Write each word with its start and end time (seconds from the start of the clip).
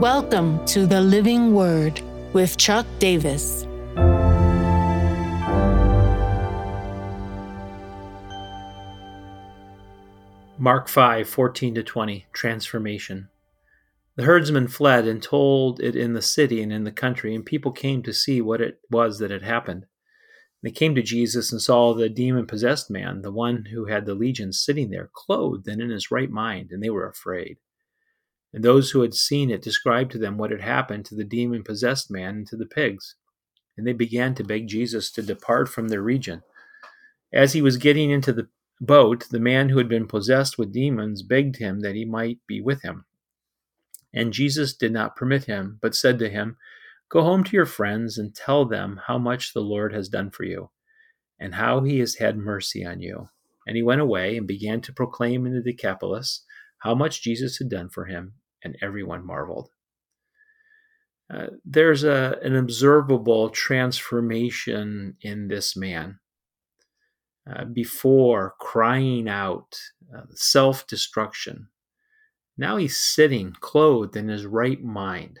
Welcome 0.00 0.64
to 0.64 0.86
the 0.86 1.02
Living 1.02 1.52
Word 1.52 2.00
with 2.32 2.56
Chuck 2.56 2.86
Davis. 2.98 3.66
Mark 10.56 10.88
5 10.88 11.28
14 11.28 11.74
to 11.74 11.82
20, 11.82 12.26
Transformation. 12.32 13.28
The 14.16 14.22
herdsmen 14.22 14.68
fled 14.68 15.06
and 15.06 15.22
told 15.22 15.80
it 15.80 15.94
in 15.94 16.14
the 16.14 16.22
city 16.22 16.62
and 16.62 16.72
in 16.72 16.84
the 16.84 16.92
country, 16.92 17.34
and 17.34 17.44
people 17.44 17.70
came 17.70 18.02
to 18.04 18.14
see 18.14 18.40
what 18.40 18.62
it 18.62 18.80
was 18.90 19.18
that 19.18 19.30
had 19.30 19.42
happened. 19.42 19.84
They 20.62 20.70
came 20.70 20.94
to 20.94 21.02
Jesus 21.02 21.52
and 21.52 21.60
saw 21.60 21.92
the 21.92 22.08
demon 22.08 22.46
possessed 22.46 22.90
man, 22.90 23.20
the 23.20 23.30
one 23.30 23.66
who 23.66 23.84
had 23.84 24.06
the 24.06 24.14
legion, 24.14 24.54
sitting 24.54 24.88
there, 24.88 25.10
clothed 25.12 25.68
and 25.68 25.82
in 25.82 25.90
his 25.90 26.10
right 26.10 26.30
mind, 26.30 26.72
and 26.72 26.82
they 26.82 26.88
were 26.88 27.06
afraid. 27.06 27.58
And 28.52 28.64
those 28.64 28.90
who 28.90 29.02
had 29.02 29.14
seen 29.14 29.50
it 29.50 29.62
described 29.62 30.10
to 30.12 30.18
them 30.18 30.36
what 30.36 30.50
had 30.50 30.60
happened 30.60 31.04
to 31.06 31.14
the 31.14 31.24
demon 31.24 31.62
possessed 31.62 32.10
man 32.10 32.36
and 32.36 32.46
to 32.48 32.56
the 32.56 32.66
pigs. 32.66 33.14
And 33.76 33.86
they 33.86 33.92
began 33.92 34.34
to 34.34 34.44
beg 34.44 34.66
Jesus 34.66 35.10
to 35.12 35.22
depart 35.22 35.68
from 35.68 35.88
their 35.88 36.02
region. 36.02 36.42
As 37.32 37.52
he 37.52 37.62
was 37.62 37.76
getting 37.76 38.10
into 38.10 38.32
the 38.32 38.48
boat, 38.80 39.26
the 39.30 39.38
man 39.38 39.68
who 39.68 39.78
had 39.78 39.88
been 39.88 40.06
possessed 40.06 40.58
with 40.58 40.72
demons 40.72 41.22
begged 41.22 41.56
him 41.56 41.80
that 41.80 41.94
he 41.94 42.04
might 42.04 42.38
be 42.46 42.60
with 42.60 42.82
him. 42.82 43.04
And 44.12 44.32
Jesus 44.32 44.74
did 44.74 44.92
not 44.92 45.14
permit 45.14 45.44
him, 45.44 45.78
but 45.80 45.94
said 45.94 46.18
to 46.18 46.28
him, 46.28 46.56
Go 47.08 47.22
home 47.22 47.44
to 47.44 47.56
your 47.56 47.66
friends 47.66 48.18
and 48.18 48.34
tell 48.34 48.64
them 48.64 49.00
how 49.06 49.18
much 49.18 49.52
the 49.52 49.60
Lord 49.60 49.92
has 49.92 50.08
done 50.08 50.30
for 50.30 50.44
you, 50.44 50.70
and 51.38 51.54
how 51.54 51.80
he 51.80 51.98
has 52.00 52.16
had 52.16 52.36
mercy 52.36 52.84
on 52.84 53.00
you. 53.00 53.28
And 53.66 53.76
he 53.76 53.82
went 53.82 54.00
away 54.00 54.36
and 54.36 54.46
began 54.46 54.80
to 54.82 54.92
proclaim 54.92 55.46
in 55.46 55.54
the 55.54 55.62
Decapolis 55.62 56.44
how 56.78 56.94
much 56.94 57.22
Jesus 57.22 57.58
had 57.58 57.68
done 57.68 57.88
for 57.88 58.06
him, 58.06 58.34
and 58.62 58.76
everyone 58.82 59.24
marveled. 59.24 59.70
Uh, 61.32 61.46
there's 61.64 62.02
a, 62.02 62.38
an 62.42 62.56
observable 62.56 63.50
transformation 63.50 65.16
in 65.20 65.48
this 65.48 65.76
man. 65.76 66.18
Uh, 67.48 67.64
before 67.64 68.54
crying 68.58 69.28
out 69.28 69.80
uh, 70.14 70.22
self 70.34 70.86
destruction, 70.86 71.68
now 72.58 72.76
he's 72.76 72.96
sitting 72.96 73.54
clothed 73.60 74.16
in 74.16 74.28
his 74.28 74.44
right 74.44 74.82
mind. 74.82 75.40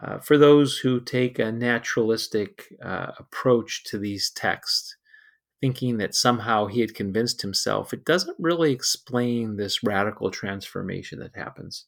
Uh, 0.00 0.18
for 0.18 0.38
those 0.38 0.78
who 0.78 1.00
take 1.00 1.38
a 1.38 1.50
naturalistic 1.50 2.72
uh, 2.82 3.10
approach 3.18 3.82
to 3.84 3.98
these 3.98 4.30
texts, 4.30 4.96
thinking 5.60 5.98
that 5.98 6.14
somehow 6.14 6.66
he 6.66 6.80
had 6.80 6.94
convinced 6.94 7.42
himself, 7.42 7.92
it 7.92 8.04
doesn't 8.04 8.36
really 8.38 8.72
explain 8.72 9.56
this 9.56 9.82
radical 9.82 10.30
transformation 10.30 11.18
that 11.18 11.34
happens. 11.34 11.86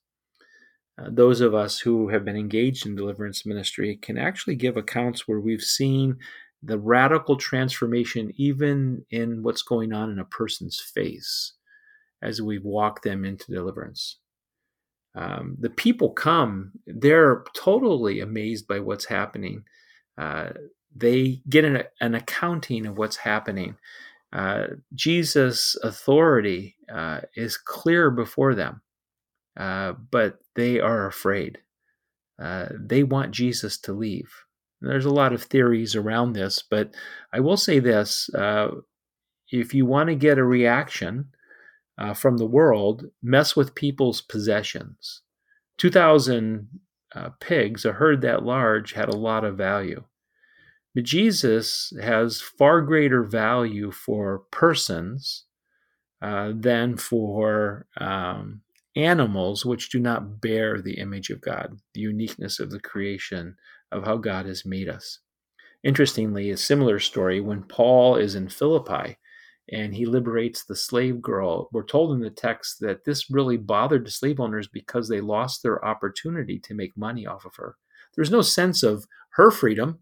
Uh, 0.99 1.09
those 1.11 1.41
of 1.41 1.55
us 1.55 1.79
who 1.79 2.09
have 2.09 2.25
been 2.25 2.37
engaged 2.37 2.85
in 2.85 2.97
deliverance 2.97 3.47
ministry 3.47 3.97
can 3.97 4.19
actually 4.19 4.57
give 4.57 4.77
accounts 4.77 5.27
where 5.27 5.41
we've 5.41 5.63
seen 5.63 6.17
the 6.63 6.79
radical 6.79 7.37
transformation, 7.37 8.33
even 8.37 9.05
in 9.11 9.43
what's 9.43 9.63
going 9.63 9.93
on 9.93 10.11
in 10.11 10.19
a 10.19 10.25
person's 10.25 10.79
face, 10.79 11.55
as 12.23 12.43
we 12.43 12.59
walk 12.59 13.03
them 13.03 13.25
into 13.25 13.53
deliverance. 13.53 14.19
Um, 15.15 15.57
the 15.59 15.71
people 15.71 16.11
come, 16.11 16.73
they're 16.87 17.45
totally 17.55 18.21
amazed 18.21 18.69
by 18.69 18.81
what's 18.81 19.07
happening. 19.07 19.65
Uh, 20.19 20.51
they 20.94 21.42
get 21.48 21.64
an, 21.64 21.84
an, 22.00 22.14
accounting 22.14 22.86
of 22.86 22.98
what's 22.98 23.16
happening. 23.16 23.77
Uh, 24.33 24.66
Jesus' 24.94 25.77
authority 25.83 26.77
uh, 26.92 27.20
is 27.34 27.56
clear 27.56 28.10
before 28.10 28.55
them, 28.55 28.83
uh, 29.56 29.92
but 30.11 30.38
they 30.56 30.80
are 30.80 31.06
afraid. 31.06 31.58
Uh, 32.41 32.66
they 32.78 33.02
want 33.02 33.33
Jesus 33.33 33.78
to 33.78 33.92
leave. 33.92 34.33
There's 34.80 35.05
a 35.05 35.11
lot 35.11 35.33
of 35.33 35.42
theories 35.42 35.94
around 35.94 36.33
this, 36.33 36.62
but 36.68 36.94
I 37.33 37.41
will 37.41 37.58
say 37.58 37.80
this 37.80 38.30
uh, 38.34 38.68
if 39.50 39.74
you 39.74 39.84
want 39.84 40.08
to 40.08 40.14
get 40.14 40.39
a 40.39 40.45
reaction 40.45 41.27
uh, 41.98 42.14
from 42.14 42.39
the 42.39 42.46
world, 42.46 43.06
mess 43.23 43.55
with 43.55 43.74
people's 43.74 44.23
possessions. 44.23 45.23
2,000 45.79 46.68
uh, 47.14 47.30
pigs, 47.40 47.84
a 47.84 47.92
herd 47.92 48.23
that 48.23 48.45
large, 48.45 48.92
had 48.92 49.08
a 49.08 49.17
lot 49.17 49.45
of 49.45 49.56
value. 49.56 50.05
But 50.95 51.05
Jesus 51.05 51.92
has 52.02 52.40
far 52.40 52.80
greater 52.80 53.23
value 53.23 53.90
for 53.90 54.40
persons 54.51 55.45
uh, 56.20 56.52
than 56.55 56.96
for 56.96 57.86
um, 57.96 58.62
animals 58.96 59.64
which 59.64 59.90
do 59.90 60.00
not 60.00 60.40
bear 60.40 60.80
the 60.80 60.98
image 60.98 61.30
of 61.30 61.40
God, 61.40 61.79
the 61.95 62.00
uniqueness 62.00 62.58
of 62.58 62.70
the 62.70 62.80
creation 62.80 63.56
of 63.92 64.05
how 64.05 64.17
God 64.17 64.46
has 64.46 64.67
made 64.67 64.89
us. 64.89 65.20
Interestingly, 65.83 66.50
a 66.50 66.56
similar 66.56 66.98
story 66.98 67.40
when 67.40 67.62
Paul 67.62 68.17
is 68.17 68.34
in 68.34 68.48
Philippi 68.48 69.17
and 69.73 69.95
he 69.95 70.05
liberates 70.05 70.64
the 70.64 70.77
slave 70.77 71.23
girl. 71.23 71.68
We're 71.73 71.84
told 71.84 72.12
in 72.12 72.20
the 72.20 72.30
text 72.30 72.80
that 72.80 73.05
this 73.05 73.30
really 73.30 73.56
bothered 73.56 74.05
the 74.05 74.11
slave 74.11 74.40
owners 74.40 74.67
because 74.67 75.08
they 75.08 75.20
lost 75.20 75.62
their 75.62 75.83
opportunity 75.84 76.58
to 76.58 76.74
make 76.74 76.96
money 76.96 77.27
off 77.27 77.45
of 77.45 77.55
her. 77.56 77.77
There's 78.14 78.30
no 78.30 78.42
sense 78.42 78.83
of 78.83 79.06
her 79.30 79.50
freedom 79.50 80.00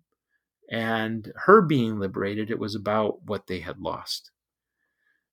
and 0.71 1.33
her 1.45 1.63
being 1.63 1.99
liberated. 1.99 2.51
It 2.51 2.59
was 2.59 2.75
about 2.75 3.25
what 3.25 3.47
they 3.47 3.61
had 3.61 3.79
lost. 3.79 4.31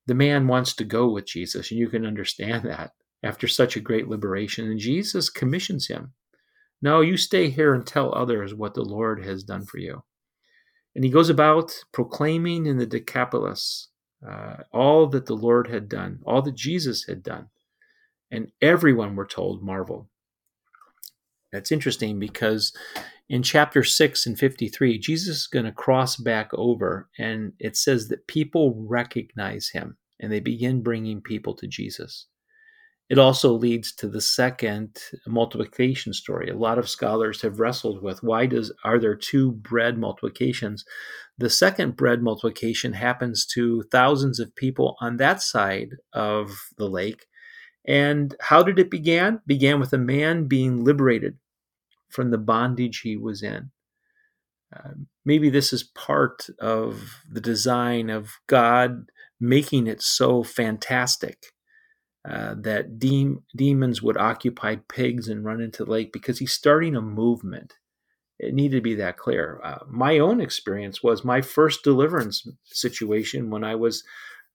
The 0.06 0.14
man 0.14 0.46
wants 0.46 0.74
to 0.74 0.84
go 0.84 1.08
with 1.08 1.26
Jesus, 1.26 1.70
and 1.70 1.78
you 1.78 1.88
can 1.88 2.06
understand 2.06 2.64
that 2.68 2.92
after 3.22 3.48
such 3.48 3.76
a 3.76 3.80
great 3.80 4.08
liberation. 4.08 4.70
And 4.70 4.78
Jesus 4.78 5.28
commissions 5.28 5.88
him 5.88 6.14
no, 6.82 7.00
you 7.00 7.16
stay 7.16 7.48
here 7.50 7.74
and 7.74 7.86
tell 7.86 8.14
others 8.14 8.54
what 8.54 8.74
the 8.74 8.84
Lord 8.84 9.24
has 9.24 9.42
done 9.42 9.64
for 9.64 9.78
you. 9.78 10.04
And 10.94 11.04
he 11.04 11.10
goes 11.10 11.28
about 11.28 11.72
proclaiming 11.92 12.66
in 12.66 12.78
the 12.78 12.86
Decapolis 12.86 13.88
uh, 14.26 14.58
all 14.72 15.06
that 15.08 15.26
the 15.26 15.34
Lord 15.34 15.68
had 15.68 15.88
done, 15.88 16.20
all 16.24 16.42
that 16.42 16.54
Jesus 16.54 17.04
had 17.04 17.22
done. 17.22 17.48
And 18.30 18.50
everyone, 18.60 19.14
we're 19.14 19.26
told, 19.26 19.62
marveled. 19.62 20.06
That's 21.52 21.72
interesting 21.72 22.18
because 22.18 22.72
in 23.28 23.42
chapter 23.42 23.82
6 23.82 24.26
and 24.26 24.38
53, 24.38 24.98
Jesus 24.98 25.36
is 25.36 25.46
going 25.46 25.64
to 25.64 25.72
cross 25.72 26.16
back 26.16 26.50
over, 26.54 27.08
and 27.18 27.52
it 27.58 27.76
says 27.76 28.08
that 28.08 28.28
people 28.28 28.86
recognize 28.88 29.68
him 29.68 29.96
and 30.20 30.32
they 30.32 30.40
begin 30.40 30.82
bringing 30.82 31.20
people 31.20 31.54
to 31.56 31.66
Jesus. 31.66 32.26
It 33.08 33.18
also 33.18 33.52
leads 33.52 33.94
to 33.96 34.08
the 34.08 34.20
second 34.20 34.98
multiplication 35.28 36.12
story. 36.12 36.50
A 36.50 36.56
lot 36.56 36.78
of 36.78 36.88
scholars 36.88 37.42
have 37.42 37.60
wrestled 37.60 38.02
with 38.02 38.22
why 38.22 38.46
does 38.46 38.72
are 38.84 38.98
there 38.98 39.14
two 39.14 39.52
bread 39.52 39.96
multiplications? 39.96 40.84
The 41.38 41.50
second 41.50 41.96
bread 41.96 42.20
multiplication 42.20 42.94
happens 42.94 43.46
to 43.54 43.84
thousands 43.92 44.40
of 44.40 44.56
people 44.56 44.96
on 45.00 45.18
that 45.18 45.40
side 45.40 45.90
of 46.12 46.50
the 46.78 46.88
lake. 46.88 47.26
And 47.86 48.34
how 48.40 48.62
did 48.62 48.78
it 48.78 48.90
begin? 48.90 49.40
Began 49.46 49.78
with 49.80 49.92
a 49.92 49.98
man 49.98 50.46
being 50.46 50.84
liberated 50.84 51.38
from 52.08 52.30
the 52.30 52.38
bondage 52.38 53.00
he 53.00 53.16
was 53.16 53.42
in. 53.42 53.70
Uh, 54.74 54.90
maybe 55.24 55.48
this 55.48 55.72
is 55.72 55.84
part 55.84 56.48
of 56.58 57.22
the 57.30 57.40
design 57.40 58.10
of 58.10 58.38
God 58.46 59.10
making 59.40 59.86
it 59.86 60.02
so 60.02 60.42
fantastic 60.42 61.52
uh, 62.28 62.54
that 62.58 62.98
de- 62.98 63.36
demons 63.54 64.02
would 64.02 64.16
occupy 64.16 64.76
pigs 64.88 65.28
and 65.28 65.44
run 65.44 65.60
into 65.60 65.84
the 65.84 65.90
lake 65.90 66.12
because 66.12 66.38
he's 66.40 66.52
starting 66.52 66.96
a 66.96 67.00
movement. 67.00 67.74
It 68.38 68.52
needed 68.52 68.76
to 68.78 68.82
be 68.82 68.96
that 68.96 69.16
clear. 69.16 69.60
Uh, 69.62 69.78
my 69.88 70.18
own 70.18 70.40
experience 70.40 71.02
was 71.02 71.24
my 71.24 71.40
first 71.40 71.84
deliverance 71.84 72.46
situation 72.64 73.50
when 73.50 73.62
I 73.62 73.76
was 73.76 74.02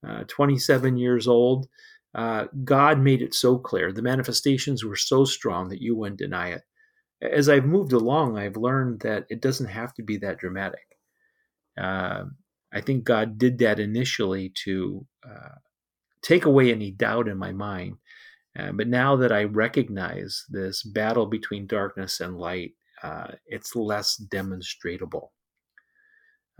uh, 0.05 0.25
27 0.27 0.97
years 0.97 1.27
old. 1.27 1.67
Uh, 2.13 2.45
God 2.63 2.99
made 2.99 3.21
it 3.21 3.33
so 3.33 3.57
clear. 3.57 3.91
The 3.91 4.01
manifestations 4.01 4.83
were 4.83 4.95
so 4.95 5.25
strong 5.25 5.69
that 5.69 5.81
you 5.81 5.95
wouldn't 5.95 6.19
deny 6.19 6.49
it. 6.49 6.63
As 7.21 7.49
I've 7.49 7.65
moved 7.65 7.93
along, 7.93 8.37
I've 8.37 8.57
learned 8.57 9.01
that 9.01 9.25
it 9.29 9.41
doesn't 9.41 9.67
have 9.67 9.93
to 9.95 10.03
be 10.03 10.17
that 10.17 10.39
dramatic. 10.39 10.85
Uh, 11.79 12.25
I 12.73 12.81
think 12.81 13.03
God 13.03 13.37
did 13.37 13.59
that 13.59 13.79
initially 13.79 14.53
to 14.65 15.05
take 16.21 16.45
away 16.45 16.71
any 16.71 16.91
doubt 16.91 17.27
in 17.27 17.37
my 17.37 17.51
mind. 17.51 17.97
Uh, 18.57 18.71
but 18.71 18.87
now 18.87 19.15
that 19.15 19.31
I 19.31 19.45
recognize 19.45 20.45
this 20.49 20.83
battle 20.83 21.25
between 21.25 21.67
darkness 21.67 22.19
and 22.19 22.37
light, 22.37 22.71
uh, 23.01 23.27
it's 23.47 23.75
less 23.75 24.21
demonstratable. 24.31 25.29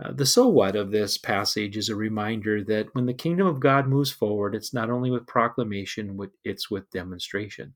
Uh, 0.02 0.12
the 0.12 0.26
so 0.26 0.48
what 0.48 0.74
of 0.74 0.90
this 0.90 1.16
passage 1.16 1.76
is 1.76 1.88
a 1.88 1.94
reminder 1.94 2.64
that 2.64 2.92
when 2.94 3.06
the 3.06 3.14
kingdom 3.14 3.46
of 3.46 3.60
God 3.60 3.86
moves 3.86 4.10
forward, 4.10 4.54
it's 4.54 4.74
not 4.74 4.90
only 4.90 5.10
with 5.10 5.26
proclamation, 5.26 6.18
it's 6.44 6.70
with 6.70 6.90
demonstration. 6.90 7.74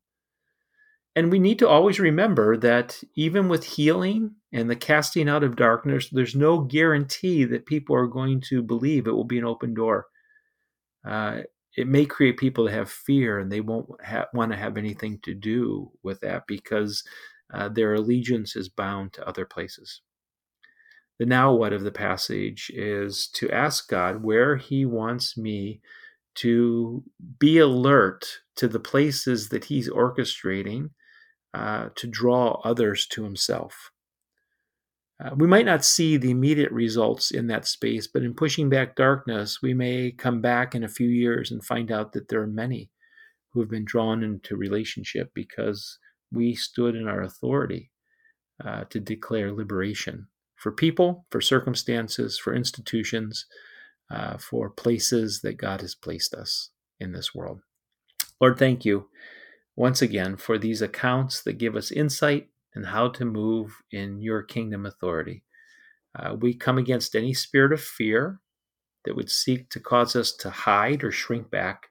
And 1.14 1.30
we 1.30 1.38
need 1.38 1.58
to 1.60 1.68
always 1.68 1.98
remember 2.00 2.56
that 2.58 3.02
even 3.14 3.48
with 3.48 3.64
healing 3.64 4.34
and 4.52 4.68
the 4.68 4.76
casting 4.76 5.28
out 5.28 5.44
of 5.44 5.56
darkness, 5.56 6.10
there's 6.10 6.34
no 6.34 6.60
guarantee 6.60 7.44
that 7.44 7.64
people 7.64 7.96
are 7.96 8.06
going 8.06 8.42
to 8.48 8.62
believe 8.62 9.06
it 9.06 9.12
will 9.12 9.24
be 9.24 9.38
an 9.38 9.44
open 9.44 9.72
door. 9.72 10.06
Uh, 11.06 11.42
it 11.76 11.86
may 11.86 12.04
create 12.04 12.38
people 12.38 12.66
to 12.66 12.72
have 12.72 12.90
fear 12.90 13.38
and 13.38 13.50
they 13.52 13.60
won't 13.60 13.88
ha- 14.04 14.26
want 14.34 14.52
to 14.52 14.58
have 14.58 14.76
anything 14.76 15.18
to 15.22 15.32
do 15.32 15.90
with 16.02 16.20
that 16.20 16.46
because 16.46 17.02
uh, 17.54 17.68
their 17.68 17.94
allegiance 17.94 18.56
is 18.56 18.68
bound 18.68 19.12
to 19.12 19.26
other 19.26 19.46
places. 19.46 20.02
The 21.18 21.26
now 21.26 21.54
what 21.54 21.72
of 21.72 21.82
the 21.82 21.92
passage 21.92 22.70
is 22.74 23.28
to 23.34 23.50
ask 23.50 23.88
God 23.88 24.22
where 24.22 24.56
He 24.56 24.84
wants 24.84 25.36
me 25.36 25.80
to 26.36 27.02
be 27.38 27.58
alert 27.58 28.26
to 28.56 28.68
the 28.68 28.80
places 28.80 29.48
that 29.48 29.64
He's 29.64 29.88
orchestrating 29.88 30.90
uh, 31.54 31.88
to 31.96 32.06
draw 32.06 32.60
others 32.64 33.06
to 33.08 33.24
Himself. 33.24 33.90
Uh, 35.24 35.30
we 35.34 35.46
might 35.46 35.64
not 35.64 35.82
see 35.82 36.18
the 36.18 36.30
immediate 36.30 36.70
results 36.70 37.30
in 37.30 37.46
that 37.46 37.66
space, 37.66 38.06
but 38.06 38.22
in 38.22 38.34
pushing 38.34 38.68
back 38.68 38.94
darkness, 38.94 39.62
we 39.62 39.72
may 39.72 40.10
come 40.10 40.42
back 40.42 40.74
in 40.74 40.84
a 40.84 40.88
few 40.88 41.08
years 41.08 41.50
and 41.50 41.64
find 41.64 41.90
out 41.90 42.12
that 42.12 42.28
there 42.28 42.42
are 42.42 42.46
many 42.46 42.90
who 43.52 43.60
have 43.60 43.70
been 43.70 43.86
drawn 43.86 44.22
into 44.22 44.54
relationship 44.54 45.30
because 45.34 45.98
we 46.30 46.54
stood 46.54 46.94
in 46.94 47.08
our 47.08 47.22
authority 47.22 47.90
uh, 48.62 48.84
to 48.90 49.00
declare 49.00 49.50
liberation 49.52 50.28
for 50.56 50.72
people, 50.72 51.26
for 51.30 51.40
circumstances, 51.40 52.38
for 52.38 52.54
institutions, 52.54 53.46
uh, 54.10 54.36
for 54.38 54.70
places 54.70 55.40
that 55.42 55.56
God 55.58 55.80
has 55.80 55.94
placed 55.94 56.34
us 56.34 56.70
in 57.00 57.12
this 57.12 57.34
world. 57.34 57.60
Lord, 58.40 58.58
thank 58.58 58.84
you 58.84 59.08
once 59.76 60.02
again 60.02 60.36
for 60.36 60.58
these 60.58 60.82
accounts 60.82 61.42
that 61.42 61.58
give 61.58 61.76
us 61.76 61.90
insight 61.90 62.48
and 62.74 62.86
how 62.86 63.08
to 63.08 63.24
move 63.24 63.82
in 63.92 64.20
your 64.20 64.42
kingdom 64.42 64.86
authority. 64.86 65.42
Uh, 66.18 66.34
we 66.34 66.54
come 66.54 66.78
against 66.78 67.14
any 67.14 67.34
spirit 67.34 67.72
of 67.72 67.80
fear 67.80 68.40
that 69.04 69.14
would 69.14 69.30
seek 69.30 69.68
to 69.70 69.80
cause 69.80 70.16
us 70.16 70.32
to 70.32 70.50
hide 70.50 71.04
or 71.04 71.12
shrink 71.12 71.50
back. 71.50 71.86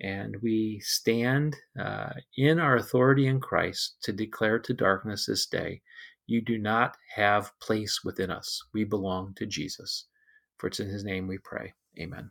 And 0.00 0.36
we 0.42 0.80
stand 0.80 1.56
uh, 1.78 2.10
in 2.36 2.58
our 2.60 2.76
authority 2.76 3.26
in 3.26 3.40
Christ 3.40 3.96
to 4.02 4.12
declare 4.12 4.58
to 4.60 4.72
darkness 4.72 5.26
this 5.26 5.46
day, 5.46 5.82
you 6.28 6.42
do 6.42 6.58
not 6.58 6.96
have 7.16 7.52
place 7.60 8.04
within 8.04 8.30
us. 8.30 8.62
We 8.74 8.84
belong 8.84 9.34
to 9.38 9.46
Jesus. 9.46 10.06
For 10.58 10.68
it's 10.68 10.80
in 10.80 10.88
his 10.88 11.04
name 11.04 11.28
we 11.28 11.38
pray. 11.38 11.74
Amen. 12.00 12.30